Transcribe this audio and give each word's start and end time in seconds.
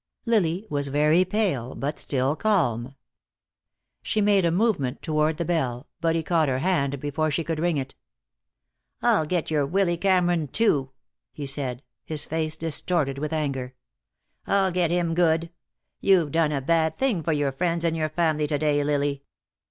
Lily 0.25 0.65
was 0.67 0.87
very 0.87 1.23
pale, 1.23 1.75
but 1.75 1.99
still 1.99 2.35
calm. 2.35 2.95
She 4.01 4.19
made 4.19 4.45
a 4.45 4.49
movement 4.51 5.03
toward 5.03 5.37
the 5.37 5.45
bell, 5.45 5.89
but 5.99 6.15
he 6.15 6.23
caught 6.23 6.49
her 6.49 6.57
hand 6.57 6.99
before 6.99 7.29
she 7.29 7.43
could 7.43 7.59
ring 7.59 7.77
it. 7.77 7.93
"I'll 9.03 9.27
get 9.27 9.51
your 9.51 9.63
Willy 9.63 9.97
Cameron, 9.97 10.47
too," 10.47 10.89
he 11.31 11.45
said, 11.45 11.83
his 12.03 12.25
face 12.25 12.57
distorted 12.57 13.19
with 13.19 13.31
anger. 13.31 13.75
"I'll 14.47 14.71
get 14.71 14.89
him 14.89 15.13
good. 15.13 15.51
You've 15.99 16.31
done 16.31 16.51
a 16.51 16.61
bad 16.61 16.97
thing 16.97 17.21
for 17.21 17.31
your 17.33 17.51
friends 17.51 17.85
and 17.85 17.95
your 17.95 18.09
family 18.09 18.47
to 18.47 18.57
day, 18.57 18.83
Lily. 18.83 19.21